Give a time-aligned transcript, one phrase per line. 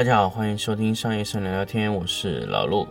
[0.00, 2.88] 大家好，欢迎收听商业生聊聊天，我是老陆。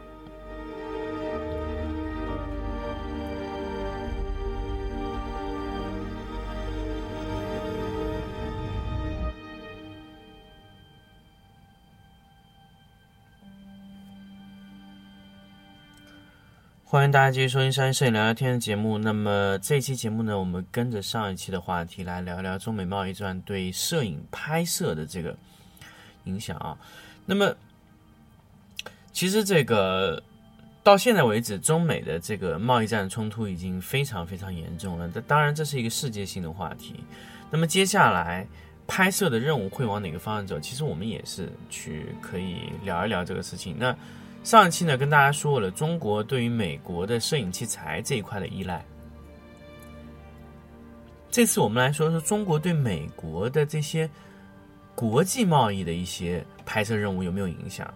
[16.83, 19.00] 欢迎大家继续收听商业摄影聊聊天的节目。
[19.00, 25.36] 那么这期节目呢，我们跟着上一期的话题来聊聊中美贸易战对摄影拍摄的这个。
[26.25, 26.78] 影响啊，
[27.25, 27.55] 那么
[29.11, 30.21] 其实这个
[30.83, 35.09] 到现在为止，中美的这个贸易战冲突已经非常非常严重了。
[35.09, 37.03] 这当然这是一个世界性的话题。
[37.50, 38.47] 那么接下来
[38.88, 40.59] 拍摄的任务会往哪个方向走？
[40.59, 43.75] 其实我们也是去可以聊一聊这个事情。
[43.78, 43.95] 那
[44.44, 48.86] 上一期呢，跟大家说了中国对于美国的摄影器材这一块的依赖。
[51.30, 54.09] 这次我们来说说中国对美国的这些。
[55.00, 57.89] 国际贸易的一些拍摄任务有没有影响？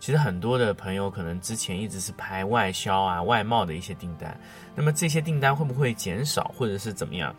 [0.00, 4.34] 其实很多的朋友可能之前一直是拍外销啊、外贸的一些订单，
[4.74, 7.36] 那么这些订单会不会减少，或者是怎么样？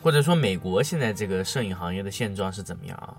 [0.00, 3.12] 或者说美国现在这个摄影行业的现状是怎么样啊？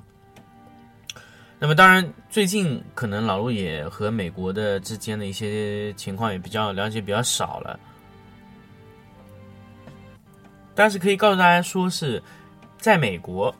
[1.59, 7.79] 那么当然，最近可能老陆也和美国的之间的一些情况也比较了解比较少了，
[10.73, 12.19] 但是可以告诉大家说是
[12.79, 13.53] 在美国。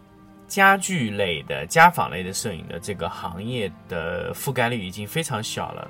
[0.51, 5.89] 家具类的、家纺类的摄影的这个行业的覆盖率已经非常小了。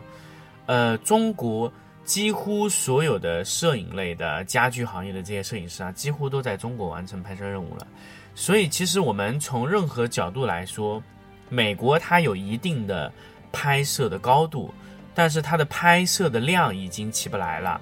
[0.67, 1.73] 呃，中国
[2.04, 7.88] 几乎所有的摄影类的家具行业的这些摄影师啊，几乎都在中国完成拍摄任务了。
[8.36, 11.02] 所以，其实我们从任何角度来说，
[11.50, 13.11] 美国它有一定的
[13.52, 14.71] 拍摄的高度，
[15.16, 17.82] 但是它的拍摄的量已经起不来了，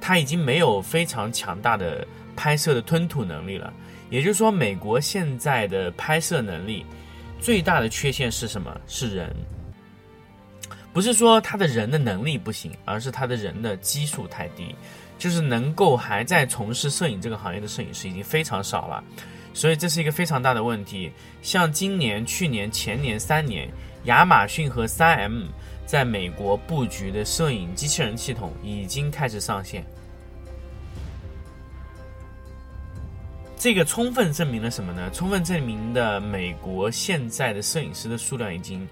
[0.00, 3.72] 它已经没有非常强大的拍摄的吞吐能力了。
[4.14, 6.86] 也就是说，美国现在的拍摄能力
[7.40, 8.80] 最大的缺陷是什么？
[8.86, 9.34] 是人，
[10.92, 14.72] 不是说他的人的能力不行，而是他的人的基数太低，
[15.18, 19.02] 就是能够还在从事摄影这个行业的摄影师已经非常少了，
[19.52, 21.10] 所以这是一个非常大的问题。
[21.42, 23.68] 像今年、去年、前年三年，
[24.04, 25.46] 亚马逊和三 M
[25.84, 29.84] 在美国布局的摄影机器人系统已经开始上线。
[33.64, 35.10] 这个充分证明了什么呢？
[35.10, 38.86] 充分证明的美国现在的摄影师的数量已经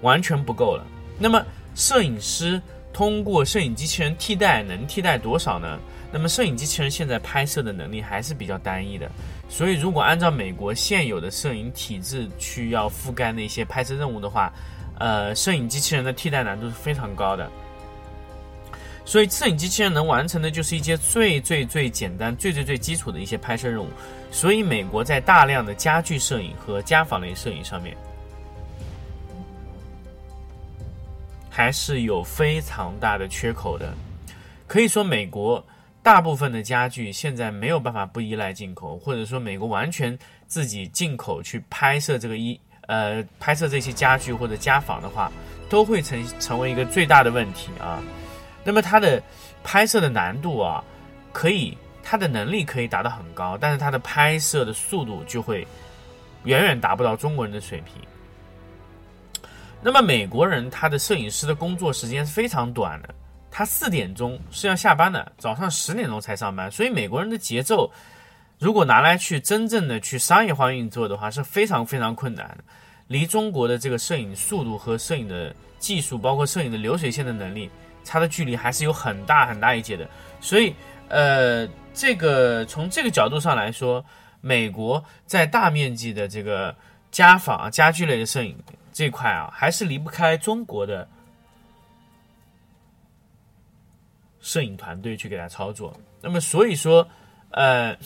[0.00, 0.86] 完全不够了。
[1.18, 1.44] 那么，
[1.74, 2.58] 摄影师
[2.94, 5.78] 通过摄影机器人替代能替代多少呢？
[6.10, 9.06] 那么，摄影机器人现在拍摄的能力还是比较单一的。
[9.50, 14.50] 所以，如果按照美国现有的摄影体制去要覆盖那些拍摄任务的话，
[14.98, 17.52] 呃，摄影机器人的替代难度是非常高的。
[19.06, 23.88] 所以，摄影机器人能完成的就是一些最最最简单、最最最基础的一些拍摄任务。
[24.32, 27.96] 所以，美国在大量的家具摄影和家纺类摄影上面，
[31.48, 33.94] 还是有非常大的缺口的。
[34.66, 35.64] 可以说，美国
[36.02, 40.18] 大部分的家具现在没有办法不依赖进口，或者说，美国完全
[40.48, 45.30] 自己进口去拍摄这个一呃拍摄这些家具或者家纺的话，
[45.68, 48.02] 都会成成为一个最大的问题啊。
[48.66, 49.22] 那么它的
[49.62, 50.82] 拍摄的难度啊，
[51.32, 55.64] 可以它的能力可以达到很高，但是它的拍摄的速度就会
[56.42, 57.94] 远远达不到中国人的水平。
[59.80, 63.14] 那么美国人他的摄影师的工作时间是非常短的，
[63.52, 67.88] 他四点钟是要下班的，早上十点钟才上班，所以美国人的节奏
[68.58, 72.64] 如果拿来去真正的去商业化运作的话，是非常非常困难的，
[73.06, 77.70] 离中国的这个摄影速度和摄影的技术，包括摄影的流水线的能力。
[78.06, 80.08] 差的距离还是有很大很大一截的，
[80.40, 80.72] 所以，
[81.08, 84.02] 呃，这个从这个角度上来说，
[84.40, 86.74] 美国在大面积的这个
[87.10, 88.56] 家纺、家具类的摄影
[88.92, 91.06] 这块啊，还是离不开中国的
[94.40, 95.92] 摄影团队去给他操作。
[96.20, 97.06] 那么，所以说，
[97.50, 97.96] 呃，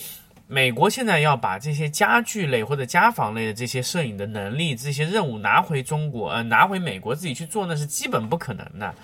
[0.47, 8.95] 美国现在要把这些家具类或者家纺类的这些摄影的能力、这些任务拿回中国，呃，拿回美国自己去做，那是基本不可能的。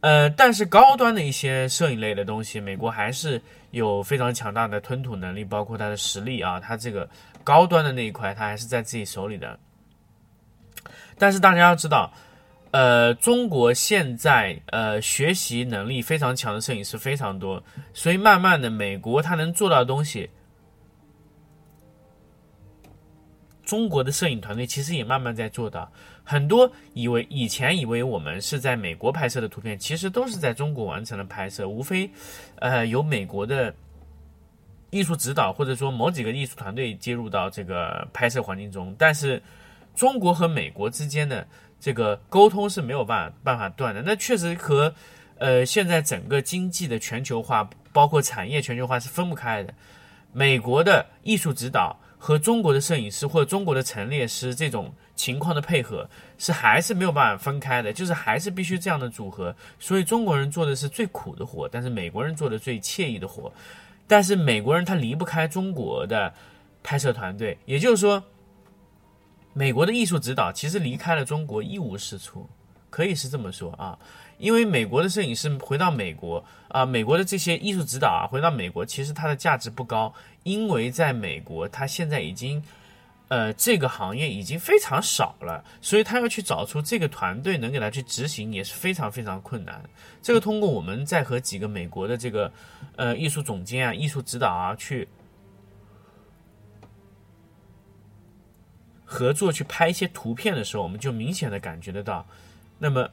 [0.00, 3.42] 呃，但是高端的一些摄影类的东西，美国还是
[3.72, 7.08] 有非常强大的吞吐能力，包括它的实力啊，它这个
[7.42, 9.58] 高端的那一块，它还是在自己手里的。
[11.18, 12.12] 但是大家要知道，
[12.70, 17.60] 呃，中国现在呃学习能力非常强的摄影师非常多，
[17.92, 20.30] 所以慢慢的，美国它能做到的东西。
[23.64, 25.92] 中国的摄影团队其实也慢慢在做到，
[26.30, 32.10] 很多以为以前以为我们是在美国拍摄的图片，其实都是在中国完成了拍摄，无非，
[32.56, 33.74] 呃，有美国的
[34.90, 39.42] 艺术指导或者说某几个艺术团队接入到这个拍摄环境中，但是
[39.94, 41.48] 中国和美国之间的
[41.80, 44.02] 这个沟通是没有办办法断的。
[44.02, 44.94] 那确实和
[45.38, 49.72] 呃现在整个经济的全球化，包括产业全球化是分不开的。
[50.34, 59.54] 美国的艺术指导和中国的摄影师或者中国的陈列师这种情况的配合是还是没有办法分开的，就是还是必须这样的组合。
[59.80, 63.52] 所以中国人做的是最苦的活，但是美国人做的最惬意的活。
[64.06, 66.32] 但是美国人他离不开中国的
[66.84, 68.22] 拍摄团队，也就是说，
[69.52, 72.48] 美国的艺术指导其实离开了中国一无是处，
[72.88, 73.98] 可以是这么说啊。
[74.38, 82.62] 因为美国的摄影师回到美国啊，美国的这些艺术指导啊，回到美国其实它的价值不高，因为在美国它现在已经，
[83.28, 89.82] 呃，这个行业已经非常少了，所以他要去找出这个团队能给他去执行也是非常非常困难。
[90.22, 92.52] 这个通过我们在和几个美国的这个
[92.96, 95.08] 呃艺术总监啊、艺术指导啊去
[99.04, 102.26] 合作去拍一些图片的时候，我们就明显的感觉得到，
[102.78, 103.08] 那么。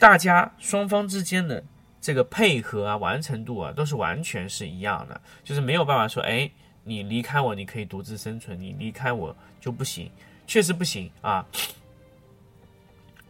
[0.00, 1.64] 大家双方之间的
[2.00, 6.48] 这个配合啊、完成度啊，都是完全是一样的，就是没有办法说，哎，
[6.88, 10.10] 你离开我，你可以独自生存，你离开我就不行，
[10.46, 11.44] 确实不行啊。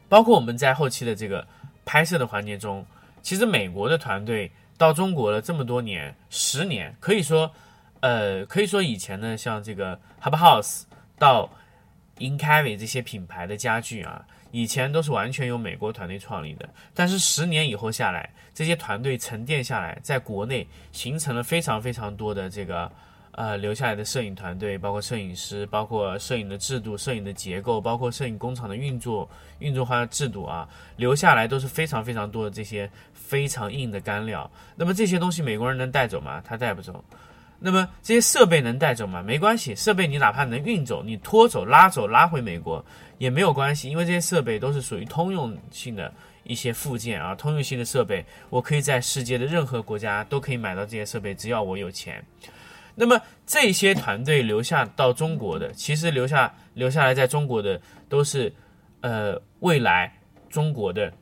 [0.08, 1.46] 包括我们在后期的这个
[1.84, 2.86] 拍摄的环节中，
[3.20, 7.50] 其实美国的团队到中国了这么多年，十年，可以说，
[8.00, 10.84] 呃，可以说以前呢，像这个 Hub House
[11.18, 11.50] 到
[12.18, 14.24] Incavi 这些品牌的家具啊。
[14.50, 22.90] 以前都是完全由美国团队创立的，但是十年以后下来，这些团队沉淀下来，在国内形成了非常非常多的这个
[23.38, 29.30] 呃留下来的摄影团队，包括摄影师，包括摄影的制度、摄影的结构，包括摄影工厂的运作、
[29.60, 34.50] 运作化的制度啊，留下来都是非常非常多的这些非常硬的干料。
[34.74, 36.42] 那么这些东西美国人能带走吗？
[36.44, 37.04] 他带不走。
[37.60, 39.22] 那么这些设备能带走吗？
[39.22, 42.84] 没关系，设备你哪怕能运走，你拖走、拉走、拉回美国。
[43.18, 46.12] 也没有关系，因为这些设备都是属于通用性的
[46.42, 52.24] 一些附件啊，通用性的设备，我可以在世界的任何国家都可以买到这些设备，只要我有钱。
[52.98, 58.52] 那么这些团队留下到中国的，其实留下留下来在中国的都是，
[59.02, 60.12] 呃，未来
[60.50, 61.12] 中国的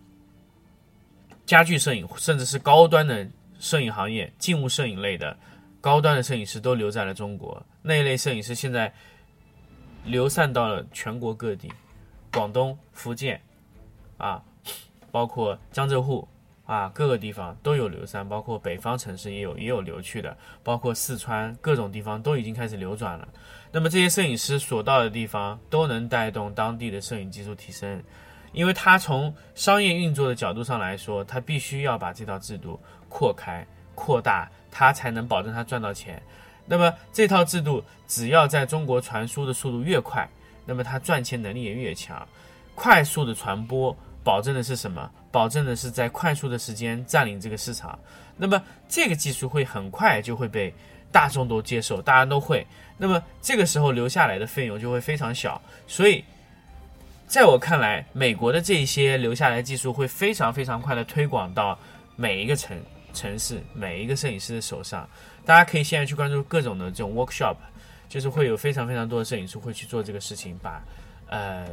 [1.44, 3.28] 家具摄影，甚至是高端的
[3.58, 5.36] 摄影行业、静物摄影类的
[5.82, 7.62] 高端的摄影师都留在了中国。
[7.82, 8.90] 那一类摄影师现在
[10.04, 11.70] 流散到了全国各地。
[12.32, 13.40] 广东、福建，
[14.18, 14.42] 啊，
[15.10, 16.28] 包括江浙沪
[16.66, 23.26] 啊，各个地方都有流散，包括北方城市也有也有流去的，包括四川各种地方都已经开始流转了。
[23.72, 28.02] 那么这些摄影师所到的地方都能带动当地的摄影技术提升，
[28.52, 32.78] 因为他从商业运作的角度上来说，他必须要把这套制度
[33.08, 36.22] 扩开、扩大，他才能保证他赚到钱。
[36.66, 40.28] 那么这套制度只要在中国传输的速度越快。
[40.68, 42.26] 那么它赚钱能力也越强，
[42.74, 43.96] 快速的传播
[44.26, 45.08] 保证的是什么？
[45.30, 47.96] 保证的是在快速的时间占领这个市场。
[48.36, 50.74] 那么这个技术会很快就会被
[51.12, 52.66] 大众都接受，大家都会。
[52.98, 55.62] 那么这个时候留下来的费用就会非常小。
[55.86, 56.24] 所以，
[57.28, 61.78] 在我看来，美国的这些留下来技术会非常非常快的推广到
[62.16, 62.76] 每一个城
[63.14, 65.08] 城市、每一个摄影师的手上。
[65.44, 67.54] 大家可以现在去关注各种的这种 workshop。
[68.08, 70.82] 就是会有非常非常多的摄影师会去做这个事情，把
[71.28, 71.68] 呃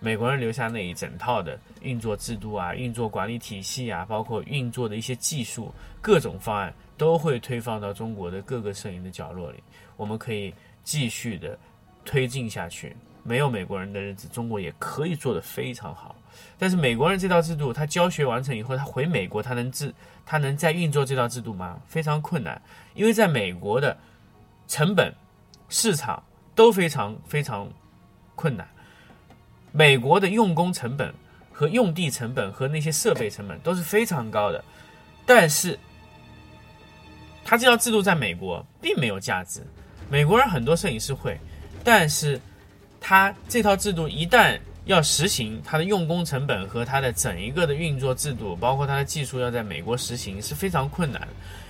[0.00, 9.62] 美国人留下那一整套的运作制度啊、运作管理体系啊，包括运作的一些技术、各种方案，都会推放到中国的各个摄影的角落里。
[9.96, 10.52] 我们可以
[10.82, 11.58] 继续的
[12.04, 12.96] 推进下去。
[13.22, 16.16] 没有美国人的日子，中国也可以做得非常好。
[16.58, 21.78] 但是美国人这套制度，他教学完成以后，他回美国，他能制，他能再运作这套制度吗？
[21.86, 22.60] 非常困难，
[22.94, 23.96] 因为在美国的
[24.66, 25.12] 成本。
[25.72, 26.20] 市场
[26.56, 27.70] 都非常非常
[28.34, 28.68] 困难，
[29.72, 31.12] 美国的用工成本
[31.52, 34.64] 和用地成本和那些设备成本都是非常高的，
[35.24, 35.78] 但是，
[37.44, 39.60] 他这套制度在美国并没有价值。
[40.08, 41.38] 美国人很多摄影师会，
[41.84, 42.40] 但是
[43.00, 51.28] 他这套制度一旦要实行，它的用工成本和它的整一个的运作制度，包括它的技术要在美国实行是非常困难，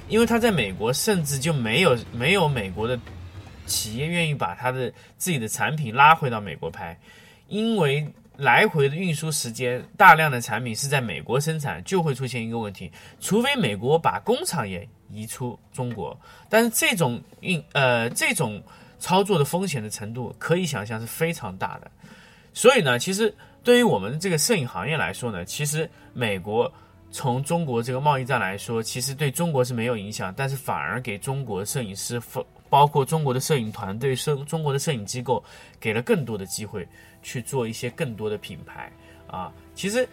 [0.08, 2.98] 因为他在美国甚至就没有没有美国的。
[3.66, 6.98] 企业愿意把他的自己的产品拉回到美国拍，
[7.50, 12.90] 因为来回的运输时间，大量的产品是在美国生产，就会出现一个问题，
[13.20, 18.62] 除非美国把工厂也移出中国，但是这种运呃这种
[18.98, 21.90] 操作的风险的程度，可以想象是非常大的。
[22.54, 26.72] 所以呢，其实对于我们这个摄影行业来说呢，其实美国
[27.10, 32.18] 从中国这个贸易战来说，其实对中国是没有影响，但是反而给中国摄影师
[32.70, 35.44] 包括中国的摄影团队、摄中国的摄影机构，
[35.78, 36.86] 给了更多的机会
[37.22, 38.90] 去做一些更多的品牌
[39.26, 39.52] 啊。
[39.74, 40.08] 其实，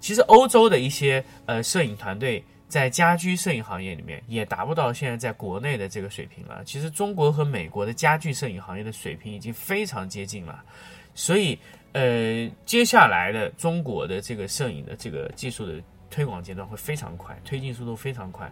[0.00, 6.62] 其实欧洲的一些呃摄影团队在家居摄影行业里面也达不到现在在国内的这个水平了。
[6.64, 10.62] 其实中国和美国的家具摄影行业的水平已经非常接近了，
[11.14, 11.58] 所以
[11.92, 18.50] 呃接下来的中国的这个摄影的这个技术的推广阶段会非常快，推进速度非常快。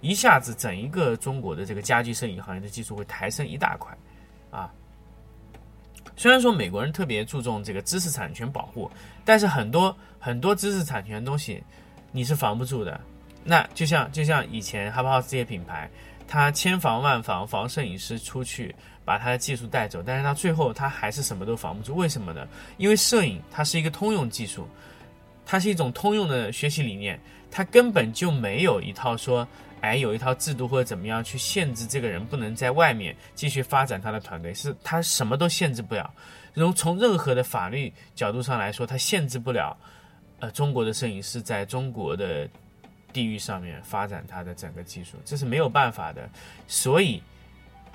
[0.00, 3.96] 一下子，整一个中国的这个家居摄影行业的技术会抬升一大块，
[4.50, 4.70] 啊。
[6.16, 8.90] 虽然说美国人特别注重这个知识产权保护，
[9.24, 11.62] 但是很多很多知识产权东西
[12.10, 13.00] 你是防不住的。
[13.44, 15.88] 那就像就像以前 h u b House 这些品牌，
[16.26, 18.74] 他千防万防防摄影师出去
[19.04, 21.94] 把他的技术带走，但是他最后他还是什么都防不住。
[21.94, 22.46] 为什么呢？
[22.78, 24.66] 因为摄影它是一个通用技术，
[25.48, 27.18] 它是一种通用的学习理念，
[27.50, 29.48] 它根本就没有一套说。
[29.80, 36.12] 哎，有一套制度或者怎么样去限制这个人不能在外面继续发展他的团队，是他什么都限制不了。
[36.56, 39.76] 从从任何的法律角度上来说，他限制不了，
[40.40, 42.48] 呃，中国的摄影师在中国的
[43.12, 46.28] 地域上面发展他的整个技术，这是没有办法的。
[46.66, 47.22] 所以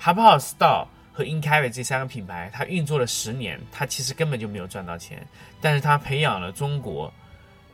[0.00, 5.22] ，Hubhouse、Star 和 Incarry 这三个品牌，它运作了十年，它其实根本就没有赚到钱，
[5.60, 7.12] 但是它培养了中国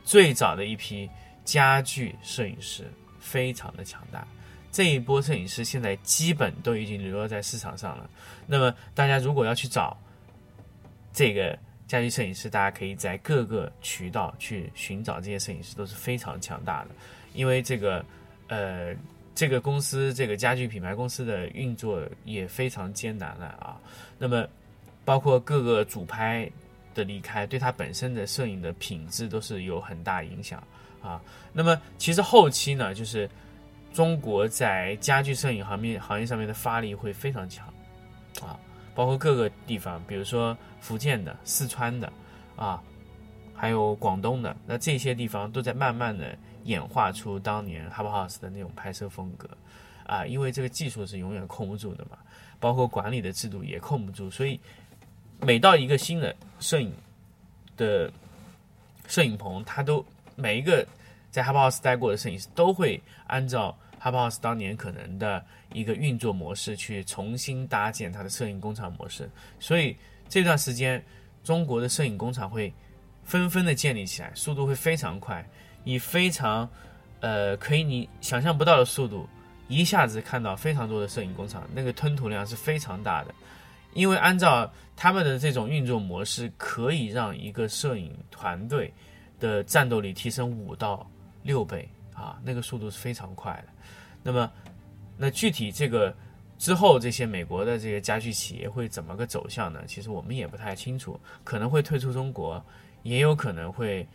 [0.03, 1.09] 最早的一批
[1.43, 2.85] 家具摄影师。
[3.23, 4.27] 非常的强大，
[4.71, 8.09] 这一波摄影师现在基本都已经流落在市场上了。
[8.47, 9.95] 那么大家如果要去找
[11.13, 16.89] 这个家居摄影师，大家可以在各个渠道去寻找这些摄影师，都是非常强大的。
[17.33, 18.03] 因为这个
[18.47, 18.95] 呃，
[19.35, 23.79] 这个公司这个家具品牌公司的运作也非常艰难了啊。
[24.17, 24.47] 那么
[25.05, 26.49] 包括各个主拍
[26.93, 30.61] 的离开，对他本身的摄影的品质都是有很大影响。
[31.01, 31.19] 啊，
[31.51, 33.27] 那么其实后期呢，就是
[33.91, 37.65] 中国在家具摄影行业行业上面的发力会非常强，
[38.39, 38.59] 啊，
[38.93, 42.13] 包括各个地方，比如说福建的、四川的，
[42.55, 42.79] 啊，
[43.55, 49.49] 还有广东的，那这些地方都在慢慢的演化出当年 h u b House 的那种拍摄风格，
[50.05, 52.17] 啊，因为这个技术是永远控不住的嘛，
[52.59, 54.59] 包括管理的制度也控不住，所以
[55.41, 56.93] 每到一个新的摄影
[57.75, 58.11] 的
[59.07, 60.05] 摄影棚，它都。
[60.37, 60.83] 每一个
[61.29, 69.29] 在 h u b House 待过的摄影师都会按照 h u b House 当年可能的一个运作模式去重新搭建它的摄影工厂模式，
[69.59, 69.95] 所以
[70.29, 71.03] 这段时间
[71.43, 72.73] 中国的摄影工厂会
[73.23, 75.45] 纷纷的建立起来，速度会非常快，
[75.83, 76.67] 以非常
[77.19, 79.27] 呃可以你想象不到的速度，
[79.67, 83.35] 一下子看到非常多的摄影工厂，那个吞吐量是非常大的，
[83.93, 88.93] 因为按照他们的这种运作模式，可以让一个摄影团队。
[89.41, 91.03] 的战斗力提升五到
[91.41, 93.73] 六倍啊，那个速度是非常快的。
[94.21, 94.51] 那么，
[95.17, 96.15] 那具体这个
[96.59, 99.81] 之后这些美国的这些家具企业会怎么个走向呢？
[99.87, 102.63] 其实我们也不太清楚，可能会退出中国，
[103.01, 104.07] 也有可能会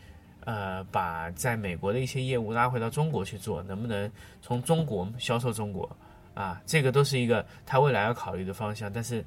[0.44, 4.08] 呃把在美国的一些业务拉回到中国去做，能不能
[4.40, 5.90] 从中国销售中国
[6.34, 6.62] 啊？
[6.64, 8.92] 这个都是一个他未来要考虑的方向。
[8.92, 9.24] 但是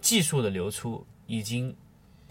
[0.00, 1.74] 技术的流出已经。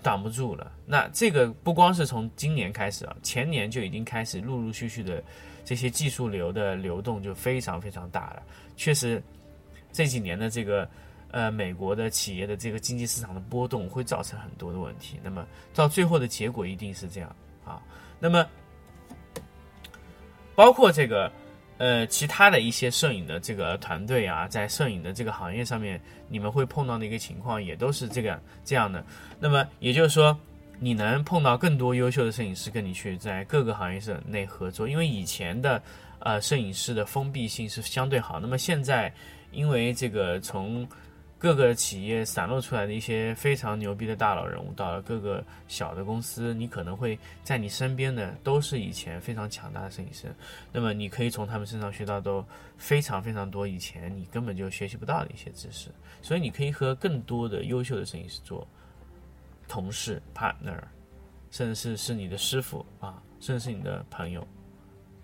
[0.04, 0.72] 挡不住了。
[0.86, 5.22] 那这个不光是从今年开始啊，前年就已经开始陆陆续续的
[5.66, 8.44] 这些技术流的流动就非常非常大了。
[8.78, 9.22] 确实，
[9.92, 10.88] 这几年的这个
[11.32, 15.20] 呃美国的企业的这个经济市场的波动会造成很多的问题。
[15.24, 17.82] 那么到最后的结果一定是这样啊。
[18.20, 18.48] 那么
[20.56, 21.30] 包括这个。
[21.78, 29.04] 呃，其他的一些摄影的这个团队啊，在摄影的这个行业上面，你们会碰到的一个情况，也都是这个这样的。
[29.40, 30.38] 那么也就是说，
[30.80, 35.82] 你能碰到更多优秀的摄影师跟你去在各个行业社内合作，因为以前的
[36.20, 38.40] 呃摄影师的封闭性是相对好。
[38.40, 39.14] 那么现在，
[39.52, 40.88] 因为这个从
[41.40, 50.34] 各个企业散落出来的一些非常牛逼的大佬人物，到了各个小的公司，你可能会在你身边的都是以前非常强大的摄影师，
[50.72, 52.44] 那么你可以从他们身上学到都
[52.78, 55.90] 非常非常多以前你根本就学习不到的一些知识，
[56.24, 58.68] 所以你可以和更多的优秀的摄影师做
[59.68, 60.82] 同事、partner，
[61.52, 64.46] 甚至是是你的师傅啊，甚至是你的朋友，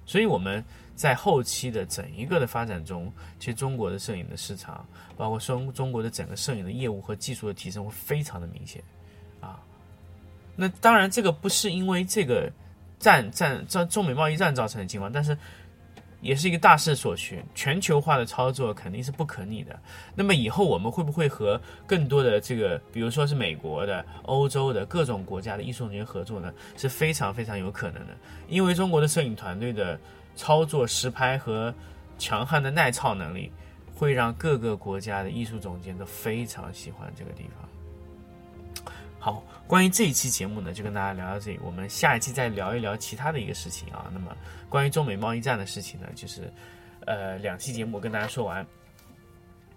[0.05, 0.63] 所以我们。
[0.95, 4.85] 在后期的整一个的发展中，其实中国的摄影的市场，
[5.17, 8.79] 包括中中国的整个摄影的业务和技术的提升会非常的明显，
[9.41, 9.59] 啊，
[10.55, 12.47] 那当然这个不是因为这个
[12.99, 15.35] 战战战中美贸易战造成的情况，但是
[16.23, 19.79] 也是一个大势所趋，全球化的操作肯定是不可逆的。
[20.15, 26.51] 那么以后我们会不会和更多的这个，比如说是美国的、欧洲的各种国家的艺术人员合作呢？
[26.75, 28.13] 是非常非常有可能的，
[28.47, 29.99] 因为中国的摄影团队的。
[30.35, 31.71] 操作实拍和
[32.17, 33.51] 强悍的耐操能力，
[33.93, 37.69] 会让各个国家的艺术总监都非常喜欢这个地方。
[39.23, 41.59] 好，关于这一期节目呢，就跟大家聊到这里。
[41.63, 44.11] 我们下一期再聊一聊其他的一个事情啊。
[44.11, 44.35] 那么，
[44.67, 46.51] 关于中美贸易战的事情呢，就是
[47.05, 48.67] 呃两期节目跟大家说完。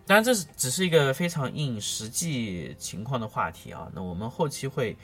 [0.04, 3.88] 当然，这是只是一个非常应实际情况的话题啊。
[3.94, 4.96] 那我们后期会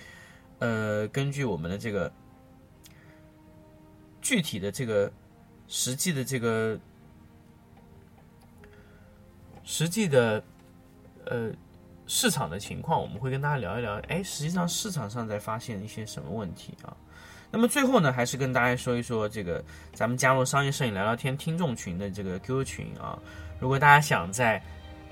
[0.59, 2.13] 呃根据我们的这个
[4.21, 5.09] 具体的这个
[5.69, 6.77] 实际的这个
[9.63, 10.43] 实际的
[11.27, 11.53] 呃。
[12.07, 13.95] 市场的情况，我们会跟大家聊一聊。
[14.09, 16.97] 哎，实际上市场上在发现一些什么问题啊？
[17.51, 23.19] 那么最后呢，还是跟大家说一说这个咱们加入商业摄影聊聊天听众群的这个 QQ 群啊。
[23.61, 24.61] 如果大家想在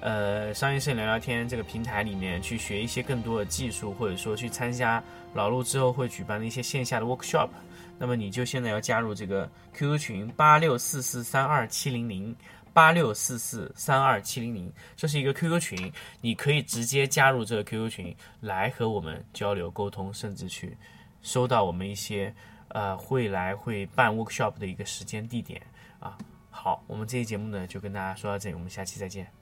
[0.00, 5.02] 呃商业摄影聊聊天这个平台里面去学一些更多的技术，或者说去参加
[5.34, 7.50] 老陆之后会举办的一些线下的 workshop，
[7.98, 12.34] 那么你就现在要加入这个 QQ 群八六四四三二七零零。
[12.72, 20.76] 八六四四三二七零零，这是一个 QQ 群，你可以直接加入这个 QQ 群来和我们交流沟通，甚至去
[21.22, 22.34] 收到我们一些
[22.68, 25.60] 呃会来会办 workshop 的一个时间地点
[25.98, 26.16] 啊。
[26.50, 29.39] 好，我们这期节目呢就跟大家说到这里，我们下期再见。